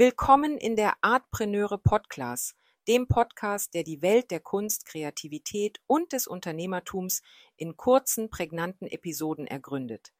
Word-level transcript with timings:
Willkommen 0.00 0.58
in 0.58 0.76
der 0.76 0.94
Artpreneure 1.00 1.76
Podcast, 1.76 2.54
dem 2.86 3.08
Podcast, 3.08 3.74
der 3.74 3.82
die 3.82 4.00
Welt 4.00 4.30
der 4.30 4.38
Kunst, 4.38 4.86
Kreativität 4.86 5.80
und 5.88 6.12
des 6.12 6.28
Unternehmertums 6.28 7.20
in 7.56 7.76
kurzen, 7.76 8.30
prägnanten 8.30 8.86
Episoden 8.86 9.48
ergründet. 9.48 10.12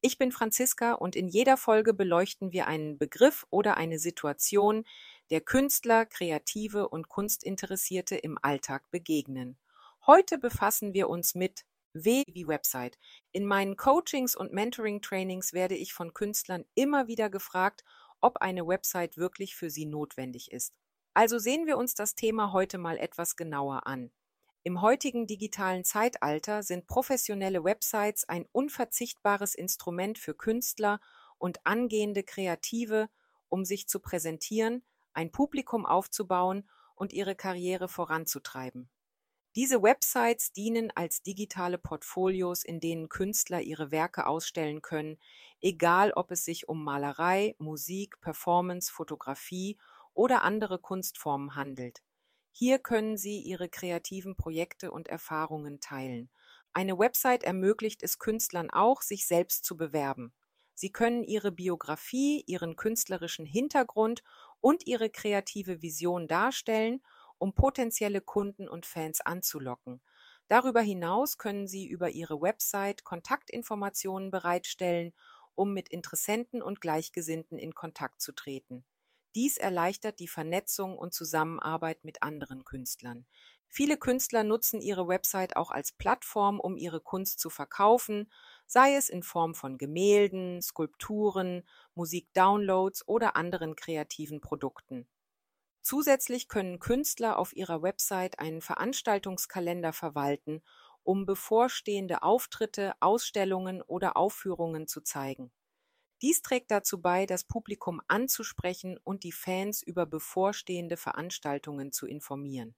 Ich 0.00 0.16
bin 0.16 0.32
Franziska 0.32 0.94
und 0.94 1.14
in 1.14 1.28
jeder 1.28 1.58
Folge 1.58 1.92
beleuchten 1.92 2.50
wir 2.52 2.66
einen 2.66 2.96
Begriff 2.96 3.46
oder 3.50 3.76
eine 3.76 3.98
Situation, 3.98 4.86
der 5.28 5.42
Künstler, 5.42 6.06
Kreative 6.06 6.88
und 6.88 7.10
Kunstinteressierte 7.10 8.16
im 8.16 8.38
Alltag 8.40 8.90
begegnen. 8.90 9.58
Heute 10.06 10.38
befassen 10.38 10.94
wir 10.94 11.10
uns 11.10 11.34
mit 11.34 11.66
W 11.92 12.22
wie 12.26 12.48
Website. 12.48 12.98
In 13.32 13.44
meinen 13.44 13.76
Coachings 13.76 14.34
und 14.34 14.54
Mentoring-Trainings 14.54 15.52
werde 15.52 15.74
ich 15.74 15.92
von 15.92 16.14
Künstlern 16.14 16.64
immer 16.74 17.06
wieder 17.06 17.28
gefragt, 17.28 17.84
ob 18.26 18.38
eine 18.38 18.66
Website 18.66 19.16
wirklich 19.16 19.54
für 19.54 19.70
sie 19.70 19.86
notwendig 19.86 20.50
ist. 20.50 20.74
Also 21.14 21.38
sehen 21.38 21.66
wir 21.66 21.78
uns 21.78 21.94
das 21.94 22.16
Thema 22.16 22.52
heute 22.52 22.76
mal 22.76 22.98
etwas 22.98 23.36
genauer 23.36 23.86
an. 23.86 24.10
Im 24.64 24.82
heutigen 24.82 25.28
digitalen 25.28 25.84
Zeitalter 25.84 26.64
sind 26.64 26.88
professionelle 26.88 27.62
Websites 27.62 28.28
ein 28.28 28.44
unverzichtbares 28.50 29.54
Instrument 29.54 30.18
für 30.18 30.34
Künstler 30.34 30.98
und 31.38 31.64
angehende 31.64 32.24
Kreative, 32.24 33.08
um 33.48 33.64
sich 33.64 33.86
zu 33.86 34.00
präsentieren, 34.00 34.84
ein 35.12 35.30
Publikum 35.30 35.86
aufzubauen 35.86 36.68
und 36.96 37.12
ihre 37.12 37.36
Karriere 37.36 37.86
voranzutreiben. 37.86 38.90
Diese 39.56 39.82
Websites 39.82 40.52
dienen 40.52 40.92
als 40.94 41.22
digitale 41.22 41.78
Portfolios, 41.78 42.62
in 42.62 42.78
denen 42.78 43.08
Künstler 43.08 43.62
ihre 43.62 43.90
Werke 43.90 44.26
ausstellen 44.26 44.82
können, 44.82 45.18
egal 45.62 46.12
ob 46.12 46.30
es 46.30 46.44
sich 46.44 46.68
um 46.68 46.84
Malerei, 46.84 47.54
Musik, 47.56 48.20
Performance, 48.20 48.92
Fotografie 48.92 49.78
oder 50.12 50.42
andere 50.42 50.78
Kunstformen 50.78 51.54
handelt. 51.54 52.02
Hier 52.50 52.78
können 52.78 53.16
Sie 53.16 53.40
Ihre 53.40 53.70
kreativen 53.70 54.36
Projekte 54.36 54.90
und 54.90 55.08
Erfahrungen 55.08 55.80
teilen. 55.80 56.28
Eine 56.74 56.98
Website 56.98 57.42
ermöglicht 57.42 58.02
es 58.02 58.18
Künstlern 58.18 58.68
auch, 58.68 59.00
sich 59.00 59.26
selbst 59.26 59.64
zu 59.64 59.78
bewerben. 59.78 60.34
Sie 60.74 60.92
können 60.92 61.24
Ihre 61.24 61.50
Biografie, 61.50 62.44
Ihren 62.46 62.76
künstlerischen 62.76 63.46
Hintergrund 63.46 64.22
und 64.60 64.86
Ihre 64.86 65.08
kreative 65.08 65.80
Vision 65.80 66.28
darstellen, 66.28 67.00
um 67.38 67.54
potenzielle 67.54 68.20
Kunden 68.20 68.68
und 68.68 68.86
Fans 68.86 69.20
anzulocken. 69.20 70.02
Darüber 70.48 70.80
hinaus 70.80 71.38
können 71.38 71.66
Sie 71.66 71.86
über 71.86 72.10
Ihre 72.10 72.40
Website 72.40 73.04
Kontaktinformationen 73.04 74.30
bereitstellen, 74.30 75.12
um 75.54 75.72
mit 75.72 75.88
Interessenten 75.88 76.62
und 76.62 76.80
Gleichgesinnten 76.80 77.58
in 77.58 77.74
Kontakt 77.74 78.20
zu 78.20 78.32
treten. 78.32 78.84
Dies 79.34 79.58
erleichtert 79.58 80.18
die 80.18 80.28
Vernetzung 80.28 80.96
und 80.96 81.12
Zusammenarbeit 81.12 82.04
mit 82.04 82.22
anderen 82.22 82.64
Künstlern. 82.64 83.26
Viele 83.68 83.98
Künstler 83.98 84.44
nutzen 84.44 84.80
ihre 84.80 85.08
Website 85.08 85.56
auch 85.56 85.70
als 85.70 85.92
Plattform, 85.92 86.58
um 86.60 86.76
ihre 86.76 87.00
Kunst 87.00 87.40
zu 87.40 87.50
verkaufen, 87.50 88.32
sei 88.66 88.94
es 88.94 89.08
in 89.10 89.22
Form 89.22 89.54
von 89.54 89.76
Gemälden, 89.76 90.62
Skulpturen, 90.62 91.64
Musikdownloads 91.94 93.06
oder 93.06 93.36
anderen 93.36 93.76
kreativen 93.76 94.40
Produkten. 94.40 95.06
Zusätzlich 95.86 96.48
können 96.48 96.80
Künstler 96.80 97.38
auf 97.38 97.56
ihrer 97.56 97.80
Website 97.80 98.40
einen 98.40 98.60
Veranstaltungskalender 98.60 99.92
verwalten, 99.92 100.62
um 101.02 101.24
bevorstehende 101.26 102.22
Auftritte, 102.22 102.94
Ausstellungen 103.00 103.80
oder 103.82 104.16
Aufführungen 104.16 104.88
zu 104.88 105.00
zeigen. 105.00 105.52
Dies 106.22 106.42
trägt 106.42 106.70
dazu 106.70 107.02
bei, 107.02 107.26
das 107.26 107.44
Publikum 107.44 108.02
anzusprechen 108.08 108.98
und 109.04 109.24
die 109.24 109.32
Fans 109.32 109.82
über 109.82 110.06
bevorstehende 110.06 110.96
Veranstaltungen 110.96 111.92
zu 111.92 112.06
informieren. 112.06 112.76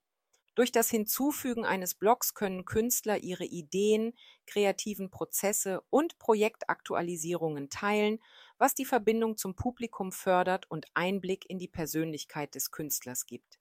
Durch 0.58 0.72
das 0.72 0.90
Hinzufügen 0.90 1.64
eines 1.64 1.94
Blogs 1.94 2.34
können 2.34 2.64
Künstler 2.64 3.18
ihre 3.18 3.44
Ideen, 3.44 4.12
kreativen 4.44 5.08
Prozesse 5.08 5.84
und 5.88 6.18
Projektaktualisierungen 6.18 7.70
teilen, 7.70 8.18
was 8.58 8.74
die 8.74 8.84
Verbindung 8.84 9.36
zum 9.36 9.54
Publikum 9.54 10.10
fördert 10.10 10.68
und 10.68 10.86
Einblick 10.94 11.48
in 11.48 11.60
die 11.60 11.68
Persönlichkeit 11.68 12.56
des 12.56 12.72
Künstlers 12.72 13.26
gibt. 13.26 13.60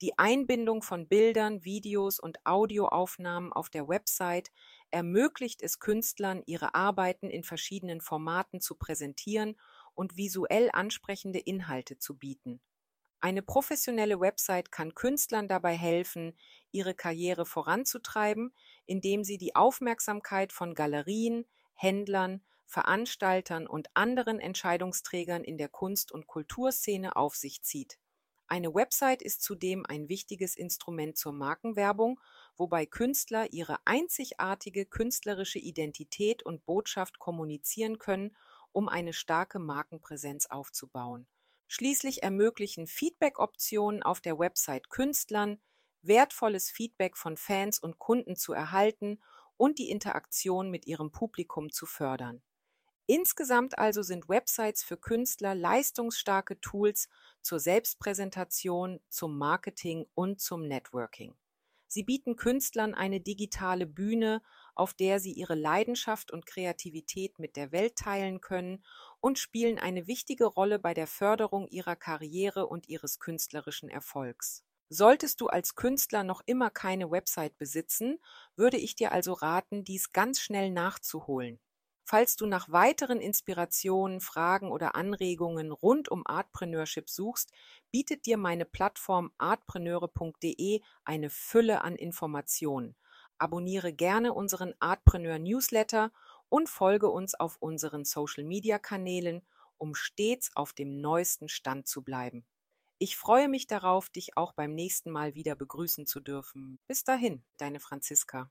Die 0.00 0.18
Einbindung 0.18 0.80
von 0.80 1.06
Bildern, 1.06 1.66
Videos 1.66 2.18
und 2.18 2.38
Audioaufnahmen 2.46 3.52
auf 3.52 3.68
der 3.68 3.86
Website 3.86 4.50
ermöglicht 4.90 5.60
es 5.62 5.80
Künstlern, 5.80 6.42
ihre 6.46 6.74
Arbeiten 6.74 7.28
in 7.28 7.44
verschiedenen 7.44 8.00
Formaten 8.00 8.62
zu 8.62 8.74
präsentieren 8.74 9.60
und 9.92 10.16
visuell 10.16 10.70
ansprechende 10.72 11.40
Inhalte 11.40 11.98
zu 11.98 12.16
bieten. 12.16 12.62
Eine 13.20 13.42
professionelle 13.42 14.20
Website 14.20 14.70
kann 14.70 14.94
Künstlern 14.94 15.48
dabei 15.48 15.76
helfen, 15.76 16.38
ihre 16.70 16.94
Karriere 16.94 17.46
voranzutreiben, 17.46 18.54
indem 18.86 19.24
sie 19.24 19.38
die 19.38 19.56
Aufmerksamkeit 19.56 20.52
von 20.52 20.74
Galerien, 20.74 21.44
Händlern, 21.74 22.42
Veranstaltern 22.66 23.66
und 23.66 23.88
anderen 23.94 24.38
Entscheidungsträgern 24.38 25.42
in 25.42 25.58
der 25.58 25.68
Kunst- 25.68 26.12
und 26.12 26.26
Kulturszene 26.26 27.16
auf 27.16 27.34
sich 27.34 27.62
zieht. 27.62 27.98
Eine 28.46 28.74
Website 28.74 29.20
ist 29.20 29.42
zudem 29.42 29.84
ein 29.86 30.08
wichtiges 30.08 30.56
Instrument 30.56 31.18
zur 31.18 31.32
Markenwerbung, 31.32 32.20
wobei 32.56 32.86
Künstler 32.86 33.52
ihre 33.52 33.78
einzigartige 33.84 34.86
künstlerische 34.86 35.58
Identität 35.58 36.44
und 36.44 36.64
Botschaft 36.64 37.18
kommunizieren 37.18 37.98
können, 37.98 38.36
um 38.72 38.88
eine 38.88 39.12
starke 39.12 39.58
Markenpräsenz 39.58 40.46
aufzubauen. 40.46 41.26
Schließlich 41.68 42.22
ermöglichen 42.22 42.86
Feedback-Optionen 42.86 44.02
auf 44.02 44.20
der 44.20 44.38
Website 44.38 44.88
Künstlern, 44.88 45.60
wertvolles 46.02 46.70
Feedback 46.70 47.16
von 47.16 47.36
Fans 47.36 47.78
und 47.78 47.98
Kunden 47.98 48.36
zu 48.36 48.54
erhalten 48.54 49.20
und 49.58 49.78
die 49.78 49.90
Interaktion 49.90 50.70
mit 50.70 50.86
ihrem 50.86 51.12
Publikum 51.12 51.70
zu 51.70 51.84
fördern. 51.84 52.42
Insgesamt 53.06 53.78
also 53.78 54.02
sind 54.02 54.28
Websites 54.28 54.82
für 54.82 54.96
Künstler 54.96 55.54
leistungsstarke 55.54 56.60
Tools 56.60 57.08
zur 57.42 57.60
Selbstpräsentation, 57.60 59.00
zum 59.08 59.36
Marketing 59.36 60.06
und 60.14 60.40
zum 60.40 60.66
Networking. 60.66 61.34
Sie 61.88 62.04
bieten 62.04 62.36
Künstlern 62.36 62.94
eine 62.94 63.20
digitale 63.20 63.86
Bühne, 63.86 64.42
auf 64.74 64.94
der 64.94 65.18
sie 65.20 65.32
ihre 65.32 65.54
Leidenschaft 65.54 66.30
und 66.30 66.46
Kreativität 66.46 67.38
mit 67.38 67.56
der 67.56 67.72
Welt 67.72 67.96
teilen 67.96 68.40
können 68.40 68.84
und 69.20 69.38
spielen 69.38 69.78
eine 69.78 70.06
wichtige 70.06 70.44
Rolle 70.44 70.78
bei 70.78 70.94
der 70.94 71.06
Förderung 71.06 71.66
ihrer 71.66 71.96
Karriere 71.96 72.66
und 72.66 72.88
ihres 72.88 73.18
künstlerischen 73.18 73.88
Erfolgs. 73.88 74.64
Solltest 74.90 75.40
du 75.40 75.48
als 75.48 75.74
Künstler 75.74 76.24
noch 76.24 76.42
immer 76.46 76.70
keine 76.70 77.10
Website 77.10 77.58
besitzen, 77.58 78.18
würde 78.56 78.76
ich 78.76 78.94
dir 78.94 79.12
also 79.12 79.32
raten, 79.32 79.84
dies 79.84 80.12
ganz 80.12 80.40
schnell 80.40 80.70
nachzuholen. 80.70 81.58
Falls 82.10 82.36
du 82.36 82.46
nach 82.46 82.70
weiteren 82.70 83.20
Inspirationen, 83.20 84.22
Fragen 84.22 84.72
oder 84.72 84.94
Anregungen 84.94 85.72
rund 85.72 86.08
um 86.08 86.26
Artpreneurship 86.26 87.10
suchst, 87.10 87.52
bietet 87.90 88.24
dir 88.24 88.38
meine 88.38 88.64
Plattform 88.64 89.30
artpreneure.de 89.36 90.80
eine 91.04 91.28
Fülle 91.28 91.82
an 91.82 91.96
Informationen. 91.96 92.96
Abonniere 93.36 93.92
gerne 93.92 94.32
unseren 94.32 94.72
Artpreneur 94.80 95.38
Newsletter 95.38 96.10
und 96.48 96.70
folge 96.70 97.10
uns 97.10 97.34
auf 97.34 97.58
unseren 97.60 98.06
Social 98.06 98.44
Media 98.44 98.78
Kanälen, 98.78 99.42
um 99.76 99.94
stets 99.94 100.50
auf 100.56 100.72
dem 100.72 101.02
neuesten 101.02 101.50
Stand 101.50 101.88
zu 101.88 102.00
bleiben. 102.00 102.46
Ich 102.96 103.18
freue 103.18 103.50
mich 103.50 103.66
darauf, 103.66 104.08
dich 104.08 104.34
auch 104.34 104.54
beim 104.54 104.74
nächsten 104.74 105.10
Mal 105.10 105.34
wieder 105.34 105.54
begrüßen 105.54 106.06
zu 106.06 106.20
dürfen. 106.20 106.78
Bis 106.86 107.04
dahin, 107.04 107.44
deine 107.58 107.80
Franziska. 107.80 108.50